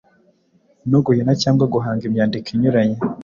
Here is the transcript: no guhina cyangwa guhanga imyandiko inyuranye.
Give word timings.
no 0.91 0.99
guhina 1.05 1.31
cyangwa 1.41 1.65
guhanga 1.73 2.03
imyandiko 2.05 2.47
inyuranye. 2.55 2.97